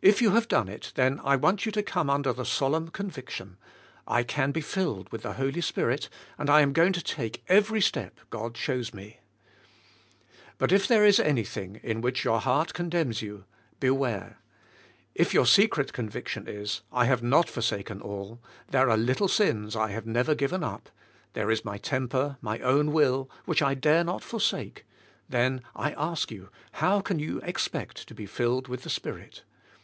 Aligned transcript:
If 0.00 0.22
you 0.22 0.30
have 0.30 0.46
done 0.46 0.68
it, 0.68 0.92
then 0.94 1.20
I 1.24 1.34
want 1.34 1.66
you 1.66 1.72
to 1.72 1.82
come 1.82 2.08
under 2.08 2.32
the 2.32 2.44
solemn 2.44 2.86
conviction— 2.90 3.56
I 4.06 4.22
can 4.22 4.52
be 4.52 4.60
filled 4.60 5.06
BK 5.10 5.10
FILLED 5.10 5.12
WITH 5.12 5.22
THE 5.22 5.32
SPIRIT. 5.32 5.34
77 5.34 5.34
with 5.34 5.36
the 5.36 5.42
Holy 5.42 5.60
Spirit, 5.60 6.08
and 6.38 6.50
I 6.50 6.60
am 6.60 6.72
g'oing 6.72 6.94
to 6.94 7.02
take 7.02 7.44
every 7.48 7.80
step 7.80 8.20
God 8.30 8.56
shows 8.56 8.94
me. 8.94 9.18
But 10.56 10.70
if 10.70 10.86
there 10.86 11.04
is 11.04 11.18
anything 11.18 11.80
in 11.82 12.00
which 12.00 12.22
your 12.24 12.38
heart 12.38 12.74
condemns 12.74 13.22
you, 13.22 13.44
beware! 13.80 14.38
If 15.16 15.34
your 15.34 15.46
secret 15.46 15.92
conviction 15.92 16.46
is, 16.46 16.82
I 16.92 17.06
have 17.06 17.24
not 17.24 17.50
forsaken 17.50 18.00
all, 18.00 18.40
there 18.68 18.88
are 18.88 18.96
little 18.96 19.26
sins 19.26 19.74
I 19.74 19.88
have 19.90 20.06
never 20.06 20.36
given 20.36 20.62
up, 20.62 20.90
there 21.32 21.50
is 21.50 21.64
my 21.64 21.76
temper, 21.76 22.36
my 22.40 22.60
own 22.60 22.92
will, 22.92 23.28
which 23.46 23.62
I 23.62 23.74
dare 23.74 24.04
not 24.04 24.22
forsake, 24.22 24.86
then, 25.28 25.60
I 25.74 25.90
ask 25.94 26.30
you, 26.30 26.50
how 26.74 27.00
can 27.00 27.18
you 27.18 27.40
expect 27.40 28.06
to 28.06 28.14
be 28.14 28.26
filled 28.26 28.68
with 28.68 28.82
the 28.84 28.90
Spirit? 28.90 29.42